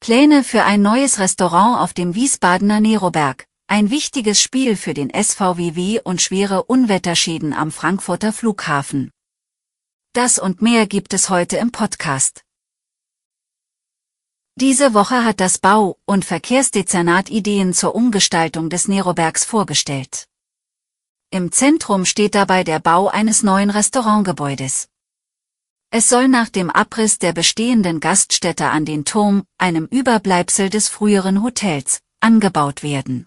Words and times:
Pläne 0.00 0.44
für 0.44 0.64
ein 0.64 0.80
neues 0.80 1.18
Restaurant 1.18 1.80
auf 1.80 1.92
dem 1.92 2.14
Wiesbadener 2.14 2.80
Neroberg, 2.80 3.46
ein 3.66 3.90
wichtiges 3.90 4.40
Spiel 4.40 4.76
für 4.76 4.94
den 4.94 5.10
SVWW 5.10 6.00
und 6.02 6.22
schwere 6.22 6.62
Unwetterschäden 6.64 7.52
am 7.52 7.70
Frankfurter 7.72 8.32
Flughafen. 8.32 9.10
Das 10.14 10.38
und 10.38 10.62
mehr 10.62 10.86
gibt 10.86 11.12
es 11.14 11.28
heute 11.28 11.56
im 11.56 11.72
Podcast. 11.72 12.42
Diese 14.54 14.94
Woche 14.94 15.24
hat 15.24 15.40
das 15.40 15.58
Bau- 15.58 15.98
und 16.06 16.24
Verkehrsdezernat 16.24 17.28
Ideen 17.28 17.74
zur 17.74 17.94
Umgestaltung 17.94 18.70
des 18.70 18.88
Nerobergs 18.88 19.44
vorgestellt. 19.44 20.26
Im 21.30 21.52
Zentrum 21.52 22.06
steht 22.06 22.34
dabei 22.34 22.64
der 22.64 22.78
Bau 22.78 23.08
eines 23.08 23.42
neuen 23.42 23.70
Restaurantgebäudes. 23.70 24.88
Es 25.90 26.10
soll 26.10 26.28
nach 26.28 26.50
dem 26.50 26.68
Abriss 26.68 27.18
der 27.18 27.32
bestehenden 27.32 27.98
Gaststätte 28.00 28.66
an 28.66 28.84
den 28.84 29.06
Turm, 29.06 29.44
einem 29.56 29.86
Überbleibsel 29.86 30.68
des 30.68 30.88
früheren 30.88 31.42
Hotels, 31.42 32.00
angebaut 32.20 32.82
werden. 32.82 33.26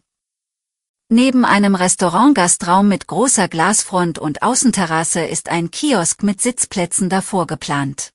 Neben 1.09 1.43
einem 1.43 1.73
Restaurantgastraum 1.73 2.87
mit 2.87 3.07
großer 3.07 3.47
Glasfront 3.47 4.19
und 4.19 4.43
Außenterrasse 4.43 5.21
ist 5.21 5.49
ein 5.49 5.71
Kiosk 5.71 6.21
mit 6.21 6.39
Sitzplätzen 6.39 7.09
davor 7.09 7.47
geplant. 7.47 8.11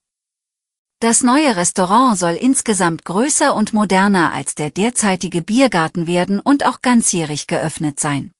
Das 1.00 1.24
neue 1.24 1.56
Restaurant 1.56 2.16
soll 2.16 2.34
insgesamt 2.34 3.04
größer 3.04 3.52
und 3.52 3.74
moderner 3.74 4.32
als 4.32 4.54
der 4.54 4.70
derzeitige 4.70 5.42
Biergarten 5.42 6.06
werden 6.06 6.38
und 6.38 6.64
auch 6.64 6.80
ganzjährig 6.82 7.48
geöffnet 7.48 7.98
sein. 7.98 8.30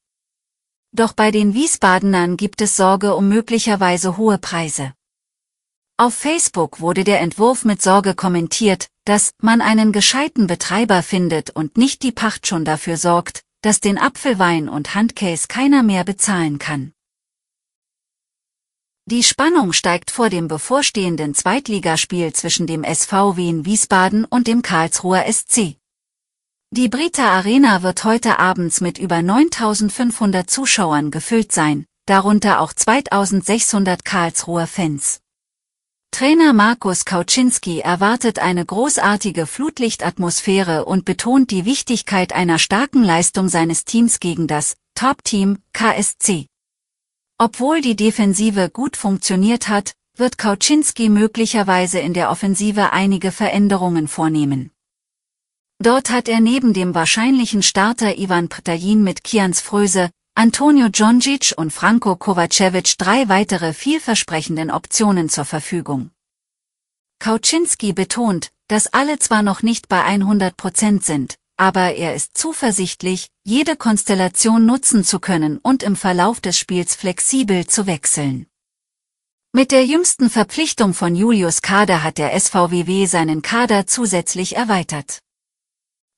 Doch 0.93 1.13
bei 1.13 1.33
den 1.33 1.53
Wiesbadenern 1.53 2.39
gibt 2.39 2.63
es 2.63 2.77
Sorge 2.77 3.15
um 3.17 3.29
möglicherweise 3.29 4.17
hohe 4.17 4.39
Preise. 4.39 4.95
Auf 5.99 6.13
Facebook 6.13 6.81
wurde 6.81 7.05
der 7.05 7.21
Entwurf 7.21 7.65
mit 7.65 7.81
Sorge 7.81 8.15
kommentiert, 8.15 8.89
dass 9.07 9.31
man 9.41 9.63
einen 9.63 9.93
gescheiten 9.93 10.47
Betreiber 10.47 11.03
findet 11.03 11.49
und 11.49 11.79
nicht 11.79 12.03
die 12.03 12.13
Pacht 12.13 12.47
schon 12.47 12.67
dafür 12.67 12.99
sorgt, 12.99 13.41
dass 13.63 13.81
den 13.81 13.97
Apfelwein 13.97 14.69
und 14.69 14.95
Handcase 14.95 15.47
keiner 15.49 15.83
mehr 15.83 16.05
bezahlen 16.05 16.59
kann. 16.59 16.93
Die 19.07 19.23
Spannung 19.23 19.73
steigt 19.73 20.11
vor 20.11 20.29
dem 20.29 20.49
bevorstehenden 20.49 21.35
Zweitligaspiel 21.35 22.35
zwischen 22.35 22.67
dem 22.67 22.85
SV 22.85 23.39
Wien 23.39 23.65
Wiesbaden 23.65 24.27
und 24.27 24.49
dem 24.49 24.61
Karlsruher 24.61 25.25
SC. 25.33 25.77
Die 26.73 26.89
Brita 26.89 27.31
Arena 27.31 27.83
wird 27.83 28.05
heute 28.05 28.39
abends 28.39 28.83
mit 28.83 28.99
über 28.99 29.23
9500 29.23 30.51
Zuschauern 30.51 31.11
gefüllt 31.11 31.53
sein, 31.53 31.87
darunter 32.05 32.61
auch 32.61 32.75
2600 32.75 34.05
Karlsruher 34.05 34.67
Fans. 34.67 35.21
Trainer 36.19 36.55
Markus 36.55 37.05
Kauczynski 37.05 37.81
erwartet 37.81 38.39
eine 38.39 38.65
großartige 38.65 39.45
Flutlichtatmosphäre 39.45 40.87
und 40.87 41.05
betont 41.05 41.51
die 41.51 41.67
Wichtigkeit 41.67 42.33
einer 42.33 42.59
starken 42.59 43.05
Leistung 43.05 43.51
seines 43.51 43.85
Teams 43.85 44.19
gegen 44.19 44.47
das 44.47 44.79
Top-Team 44.95 45.59
KSC. 45.75 46.47
Obwohl 47.37 47.83
die 47.83 47.97
Defensive 47.97 48.71
gut 48.71 48.97
funktioniert 48.97 49.69
hat, 49.69 49.93
wird 50.17 50.39
Kauczynski 50.39 51.11
möglicherweise 51.11 51.99
in 51.99 52.15
der 52.15 52.31
Offensive 52.31 52.95
einige 52.95 53.31
Veränderungen 53.31 54.09
vornehmen. 54.09 54.71
Dort 55.81 56.09
hat 56.09 56.31
er 56.31 56.41
neben 56.41 56.73
dem 56.73 56.95
wahrscheinlichen 56.95 57.63
Starter 57.63 58.17
Ivan 58.17 58.49
Ptajin 58.49 59.05
mit 59.05 59.23
Kians 59.23 59.61
Fröse, 59.61 60.09
Antonio 60.39 60.91
Djondjic 60.91 61.55
und 61.57 61.73
Franko 61.73 62.15
Kovacevic 62.17 62.99
drei 62.99 63.31
weitere 63.31 63.73
vielversprechenden 63.73 64.71
Optionen 64.71 65.31
zur 65.31 65.47
Verfügung. 65.47 66.11
Kauczynski 67.19 67.93
betont, 67.93 68.51
dass 68.69 68.87
alle 68.93 69.19
zwar 69.19 69.43
noch 69.43 69.63
nicht 69.63 69.89
bei 69.89 70.03
100 70.03 70.57
Prozent 70.57 71.05
sind, 71.05 71.37
aber 71.57 71.95
er 71.95 72.15
ist 72.15 72.37
zuversichtlich, 72.37 73.29
jede 73.45 73.77
Konstellation 73.77 74.67
nutzen 74.67 75.05
zu 75.05 75.19
können 75.19 75.59
und 75.59 75.83
im 75.83 75.97
Verlauf 75.97 76.41
des 76.41 76.59
Spiels 76.59 76.95
flexibel 76.95 77.67
zu 77.67 77.87
wechseln. 77.87 78.47
Mit 79.53 79.71
der 79.71 79.87
jüngsten 79.87 80.29
Verpflichtung 80.29 80.93
von 80.93 81.17
Julius 81.17 81.63
Kader 81.63 82.03
hat 82.03 82.19
der 82.19 82.39
SVWW 82.39 83.07
seinen 83.07 83.41
Kader 83.41 83.87
zusätzlich 83.87 84.55
erweitert. 84.55 85.21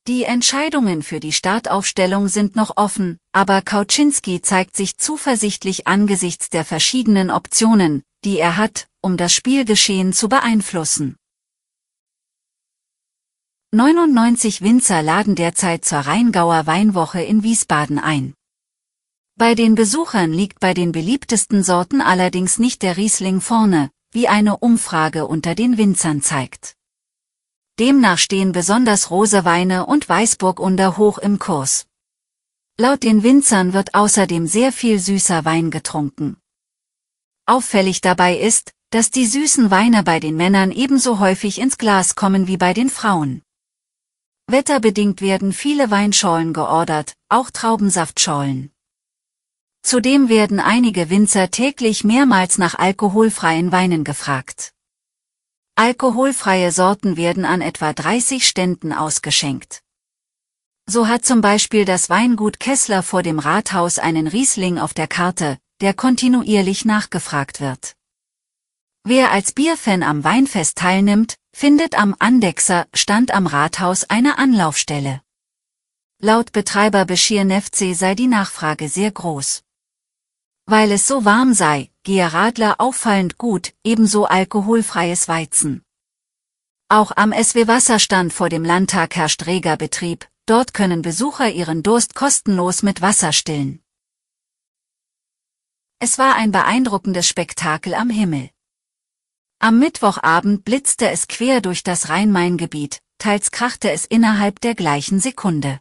Die 0.08 0.24
Entscheidungen 0.24 1.02
für 1.02 1.20
die 1.20 1.32
Startaufstellung 1.32 2.28
sind 2.28 2.56
noch 2.56 2.76
offen, 2.76 3.18
aber 3.32 3.62
Kauczynski 3.62 4.40
zeigt 4.40 4.74
sich 4.74 4.96
zuversichtlich 4.96 5.86
angesichts 5.86 6.48
der 6.48 6.64
verschiedenen 6.64 7.30
Optionen, 7.30 8.02
die 8.24 8.38
er 8.38 8.56
hat, 8.56 8.88
um 9.00 9.16
das 9.16 9.32
Spielgeschehen 9.32 10.12
zu 10.12 10.28
beeinflussen. 10.28 11.16
99 13.72 14.62
Winzer 14.62 15.02
laden 15.02 15.34
derzeit 15.34 15.84
zur 15.84 15.98
Rheingauer 15.98 16.66
Weinwoche 16.66 17.20
in 17.20 17.42
Wiesbaden 17.42 17.98
ein. 17.98 18.34
Bei 19.36 19.54
den 19.54 19.74
Besuchern 19.74 20.32
liegt 20.32 20.58
bei 20.58 20.74
den 20.74 20.90
beliebtesten 20.90 21.62
Sorten 21.62 22.00
allerdings 22.00 22.58
nicht 22.58 22.82
der 22.82 22.96
Riesling 22.96 23.40
vorne, 23.40 23.90
wie 24.10 24.26
eine 24.26 24.56
Umfrage 24.56 25.26
unter 25.26 25.54
den 25.54 25.76
Winzern 25.76 26.22
zeigt. 26.22 26.74
Demnach 27.78 28.18
stehen 28.18 28.52
besonders 28.52 29.10
Roseweine 29.10 29.86
und 29.86 30.08
Weißburgunder 30.08 30.96
hoch 30.96 31.18
im 31.18 31.38
Kurs. 31.38 31.86
Laut 32.78 33.02
den 33.02 33.22
Winzern 33.22 33.74
wird 33.74 33.94
außerdem 33.94 34.46
sehr 34.46 34.72
viel 34.72 34.98
süßer 34.98 35.44
Wein 35.44 35.70
getrunken. 35.70 36.38
Auffällig 37.48 38.02
dabei 38.02 38.36
ist, 38.36 38.72
dass 38.90 39.10
die 39.10 39.24
süßen 39.24 39.70
Weine 39.70 40.02
bei 40.02 40.20
den 40.20 40.36
Männern 40.36 40.70
ebenso 40.70 41.18
häufig 41.18 41.58
ins 41.58 41.78
Glas 41.78 42.14
kommen 42.14 42.46
wie 42.46 42.58
bei 42.58 42.74
den 42.74 42.90
Frauen. 42.90 43.40
Wetterbedingt 44.48 45.22
werden 45.22 45.54
viele 45.54 45.90
Weinschorlen 45.90 46.52
geordert, 46.52 47.14
auch 47.30 47.50
Traubensaftschorlen. 47.50 48.70
Zudem 49.80 50.28
werden 50.28 50.60
einige 50.60 51.08
Winzer 51.08 51.50
täglich 51.50 52.04
mehrmals 52.04 52.58
nach 52.58 52.74
alkoholfreien 52.74 53.72
Weinen 53.72 54.04
gefragt. 54.04 54.74
Alkoholfreie 55.74 56.70
Sorten 56.70 57.16
werden 57.16 57.46
an 57.46 57.62
etwa 57.62 57.94
30 57.94 58.46
Ständen 58.46 58.92
ausgeschenkt. 58.92 59.82
So 60.84 61.08
hat 61.08 61.24
zum 61.24 61.40
Beispiel 61.40 61.86
das 61.86 62.10
Weingut 62.10 62.60
Kessler 62.60 63.02
vor 63.02 63.22
dem 63.22 63.38
Rathaus 63.38 63.98
einen 63.98 64.26
Riesling 64.26 64.78
auf 64.78 64.92
der 64.92 65.06
Karte, 65.06 65.58
der 65.80 65.94
kontinuierlich 65.94 66.84
nachgefragt 66.84 67.60
wird. 67.60 67.94
Wer 69.04 69.30
als 69.30 69.52
Bierfan 69.52 70.02
am 70.02 70.24
Weinfest 70.24 70.76
teilnimmt, 70.78 71.36
findet 71.54 71.98
am 71.98 72.14
Andexer 72.18 72.86
Stand 72.94 73.30
am 73.30 73.46
Rathaus 73.46 74.04
eine 74.04 74.38
Anlaufstelle. 74.38 75.22
Laut 76.20 76.52
Betreiber 76.52 77.04
Beschir 77.04 77.44
Nefze 77.44 77.94
sei 77.94 78.14
die 78.14 78.26
Nachfrage 78.26 78.88
sehr 78.88 79.10
groß. 79.10 79.62
Weil 80.66 80.92
es 80.92 81.06
so 81.06 81.24
warm 81.24 81.54
sei, 81.54 81.90
gehe 82.02 82.32
Radler 82.32 82.80
auffallend 82.80 83.38
gut, 83.38 83.72
ebenso 83.84 84.26
alkoholfreies 84.26 85.28
Weizen. 85.28 85.82
Auch 86.90 87.12
am 87.16 87.32
SW 87.32 87.66
Wasserstand 87.68 88.32
vor 88.32 88.48
dem 88.48 88.64
Landtag 88.64 89.14
herrscht 89.14 89.46
reger 89.46 89.76
Betrieb, 89.76 90.28
dort 90.46 90.74
können 90.74 91.02
Besucher 91.02 91.50
ihren 91.50 91.82
Durst 91.82 92.14
kostenlos 92.14 92.82
mit 92.82 93.00
Wasser 93.00 93.32
stillen. 93.32 93.80
Es 96.00 96.16
war 96.16 96.36
ein 96.36 96.52
beeindruckendes 96.52 97.26
Spektakel 97.26 97.92
am 97.92 98.08
Himmel. 98.08 98.50
Am 99.58 99.80
Mittwochabend 99.80 100.64
blitzte 100.64 101.10
es 101.10 101.26
quer 101.26 101.60
durch 101.60 101.82
das 101.82 102.08
Rhein-Main-Gebiet, 102.08 103.00
teils 103.18 103.50
krachte 103.50 103.90
es 103.90 104.04
innerhalb 104.04 104.60
der 104.60 104.76
gleichen 104.76 105.18
Sekunde. 105.18 105.80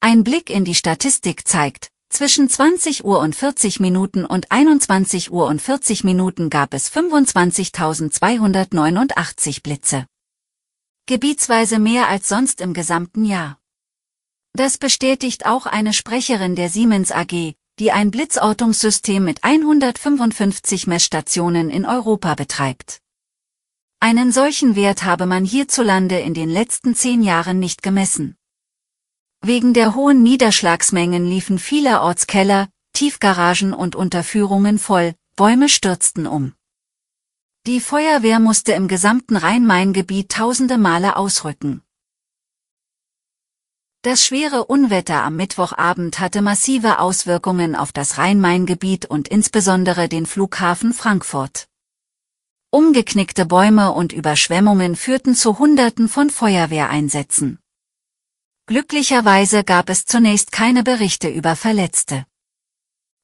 Ein 0.00 0.24
Blick 0.24 0.50
in 0.50 0.64
die 0.64 0.74
Statistik 0.74 1.46
zeigt, 1.46 1.92
zwischen 2.08 2.48
20 2.48 3.04
Uhr 3.04 3.20
und 3.20 3.36
40 3.36 3.78
Minuten 3.78 4.24
und 4.24 4.50
21 4.50 5.30
Uhr 5.30 5.46
und 5.46 5.62
40 5.62 6.02
Minuten 6.02 6.50
gab 6.50 6.74
es 6.74 6.90
25.289 6.90 9.62
Blitze. 9.62 10.08
Gebietsweise 11.06 11.78
mehr 11.78 12.08
als 12.08 12.28
sonst 12.28 12.60
im 12.60 12.74
gesamten 12.74 13.24
Jahr. 13.24 13.60
Das 14.54 14.76
bestätigt 14.76 15.46
auch 15.46 15.66
eine 15.66 15.92
Sprecherin 15.92 16.56
der 16.56 16.68
Siemens 16.68 17.12
AG, 17.12 17.54
die 17.78 17.90
ein 17.90 18.10
Blitzortungssystem 18.10 19.24
mit 19.24 19.42
155 19.42 20.86
Messstationen 20.86 21.70
in 21.70 21.84
Europa 21.84 22.34
betreibt. 22.34 23.00
Einen 23.98 24.32
solchen 24.32 24.76
Wert 24.76 25.04
habe 25.04 25.26
man 25.26 25.44
hierzulande 25.44 26.18
in 26.20 26.34
den 26.34 26.50
letzten 26.50 26.94
zehn 26.94 27.22
Jahren 27.22 27.58
nicht 27.58 27.82
gemessen. 27.82 28.36
Wegen 29.40 29.74
der 29.74 29.94
hohen 29.94 30.22
Niederschlagsmengen 30.22 31.26
liefen 31.26 31.58
vielerorts 31.58 32.26
Keller, 32.26 32.68
Tiefgaragen 32.92 33.74
und 33.74 33.96
Unterführungen 33.96 34.78
voll, 34.78 35.14
Bäume 35.36 35.68
stürzten 35.68 36.26
um. 36.26 36.54
Die 37.66 37.80
Feuerwehr 37.80 38.40
musste 38.40 38.72
im 38.72 38.88
gesamten 38.88 39.36
Rhein-Main-Gebiet 39.36 40.30
tausende 40.30 40.78
Male 40.78 41.16
ausrücken. 41.16 41.83
Das 44.04 44.22
schwere 44.22 44.66
Unwetter 44.66 45.22
am 45.22 45.36
Mittwochabend 45.36 46.20
hatte 46.20 46.42
massive 46.42 46.98
Auswirkungen 46.98 47.74
auf 47.74 47.90
das 47.90 48.18
Rhein-Main-Gebiet 48.18 49.06
und 49.06 49.28
insbesondere 49.28 50.10
den 50.10 50.26
Flughafen 50.26 50.92
Frankfurt. 50.92 51.68
Umgeknickte 52.70 53.46
Bäume 53.46 53.92
und 53.92 54.12
Überschwemmungen 54.12 54.94
führten 54.94 55.34
zu 55.34 55.58
Hunderten 55.58 56.10
von 56.10 56.28
Feuerwehreinsätzen. 56.28 57.60
Glücklicherweise 58.66 59.64
gab 59.64 59.88
es 59.88 60.04
zunächst 60.04 60.52
keine 60.52 60.82
Berichte 60.82 61.30
über 61.30 61.56
Verletzte. 61.56 62.26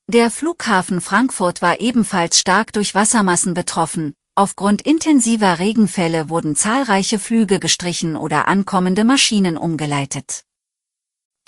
Der 0.07 0.31
Flughafen 0.31 1.03
Frankfurt 1.03 1.61
war 1.61 1.81
ebenfalls 1.81 2.39
stark 2.39 2.73
durch 2.73 2.95
Wassermassen 2.95 3.53
betroffen, 3.53 4.15
aufgrund 4.35 4.81
intensiver 4.81 5.59
Regenfälle 5.59 6.31
wurden 6.31 6.57
zahlreiche 6.57 7.19
Flüge 7.19 7.61
gestrichen 7.61 8.17
oder 8.17 8.49
ankommende 8.49 9.05
Maschinen 9.05 9.59
umgeleitet. 9.59 10.47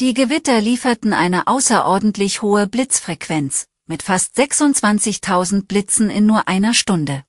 Die 0.02 0.14
Gewitter 0.14 0.60
lieferten 0.60 1.12
eine 1.12 1.46
außerordentlich 1.46 2.42
hohe 2.42 2.66
Blitzfrequenz, 2.66 3.68
mit 3.86 4.02
fast 4.02 4.36
26.000 4.36 5.66
Blitzen 5.66 6.10
in 6.10 6.26
nur 6.26 6.48
einer 6.48 6.74
Stunde. 6.74 7.22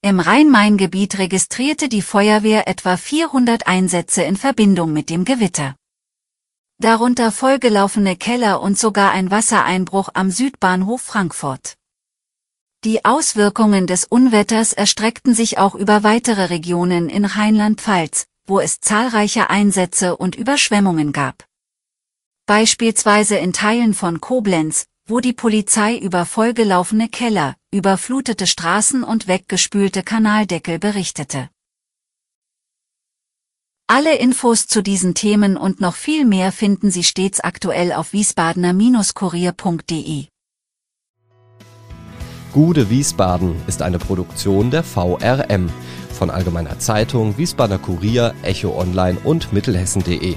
Im 0.00 0.20
Rhein-Main-Gebiet 0.20 1.18
registrierte 1.18 1.88
die 1.88 2.00
Feuerwehr 2.00 2.68
etwa 2.68 2.96
400 2.96 3.66
Einsätze 3.66 4.22
in 4.22 4.36
Verbindung 4.36 4.92
mit 4.92 5.10
dem 5.10 5.24
Gewitter. 5.24 5.74
Darunter 6.78 7.32
vollgelaufene 7.32 8.14
Keller 8.14 8.60
und 8.60 8.78
sogar 8.78 9.10
ein 9.10 9.32
Wassereinbruch 9.32 10.10
am 10.14 10.30
Südbahnhof 10.30 11.02
Frankfurt. 11.02 11.74
Die 12.84 13.04
Auswirkungen 13.04 13.88
des 13.88 14.04
Unwetters 14.04 14.74
erstreckten 14.74 15.34
sich 15.34 15.58
auch 15.58 15.74
über 15.74 16.04
weitere 16.04 16.50
Regionen 16.50 17.08
in 17.08 17.24
Rheinland-Pfalz, 17.24 18.26
wo 18.46 18.60
es 18.60 18.78
zahlreiche 18.78 19.50
Einsätze 19.50 20.16
und 20.16 20.36
Überschwemmungen 20.36 21.12
gab. 21.12 21.44
Beispielsweise 22.46 23.36
in 23.36 23.54
Teilen 23.54 23.94
von 23.94 24.20
Koblenz, 24.20 24.84
wo 25.06 25.20
die 25.20 25.32
Polizei 25.32 25.96
über 25.96 26.26
vollgelaufene 26.26 27.08
Keller, 27.08 27.56
überflutete 27.72 28.46
Straßen 28.46 29.02
und 29.02 29.28
weggespülte 29.28 30.02
Kanaldeckel 30.02 30.78
berichtete. 30.78 31.48
Alle 33.86 34.16
Infos 34.16 34.66
zu 34.66 34.82
diesen 34.82 35.14
Themen 35.14 35.56
und 35.56 35.80
noch 35.80 35.94
viel 35.94 36.26
mehr 36.26 36.52
finden 36.52 36.90
Sie 36.90 37.04
stets 37.04 37.40
aktuell 37.40 37.94
auf 37.94 38.12
wiesbadener-kurier.de. 38.12 40.26
Gude 42.52 42.90
Wiesbaden 42.90 43.56
ist 43.66 43.80
eine 43.80 43.98
Produktion 43.98 44.70
der 44.70 44.84
VRM 44.84 45.70
von 46.12 46.28
Allgemeiner 46.28 46.78
Zeitung, 46.78 47.38
Wiesbadener 47.38 47.78
Kurier, 47.78 48.34
Echo 48.42 48.78
Online 48.78 49.18
und 49.24 49.54
Mittelhessen.de. 49.54 50.36